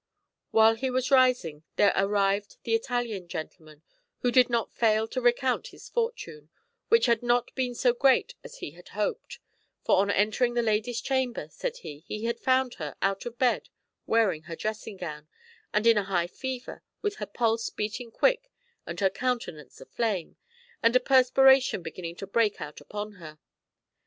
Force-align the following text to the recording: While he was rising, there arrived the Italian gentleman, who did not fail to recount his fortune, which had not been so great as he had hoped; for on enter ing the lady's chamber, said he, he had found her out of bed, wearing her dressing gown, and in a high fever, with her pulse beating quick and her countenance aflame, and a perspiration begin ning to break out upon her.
While 0.49 0.73
he 0.73 0.89
was 0.89 1.11
rising, 1.11 1.61
there 1.75 1.93
arrived 1.95 2.57
the 2.63 2.73
Italian 2.73 3.27
gentleman, 3.27 3.83
who 4.23 4.31
did 4.31 4.49
not 4.49 4.73
fail 4.73 5.07
to 5.07 5.21
recount 5.21 5.67
his 5.67 5.89
fortune, 5.89 6.49
which 6.87 7.05
had 7.05 7.21
not 7.21 7.53
been 7.53 7.75
so 7.75 7.93
great 7.93 8.33
as 8.43 8.57
he 8.57 8.71
had 8.71 8.89
hoped; 8.97 9.37
for 9.83 9.97
on 9.97 10.09
enter 10.09 10.43
ing 10.43 10.55
the 10.55 10.63
lady's 10.63 11.01
chamber, 11.01 11.49
said 11.51 11.77
he, 11.77 11.99
he 12.07 12.23
had 12.23 12.39
found 12.39 12.73
her 12.81 12.95
out 13.03 13.27
of 13.27 13.37
bed, 13.37 13.69
wearing 14.07 14.41
her 14.45 14.55
dressing 14.55 14.97
gown, 14.97 15.27
and 15.71 15.85
in 15.85 15.99
a 15.99 16.05
high 16.05 16.25
fever, 16.25 16.81
with 17.03 17.17
her 17.17 17.27
pulse 17.27 17.69
beating 17.69 18.09
quick 18.09 18.49
and 18.87 19.01
her 19.01 19.09
countenance 19.11 19.79
aflame, 19.79 20.35
and 20.81 20.95
a 20.95 20.99
perspiration 20.99 21.83
begin 21.83 22.01
ning 22.05 22.15
to 22.15 22.25
break 22.25 22.59
out 22.59 22.81
upon 22.81 23.11
her. 23.21 23.37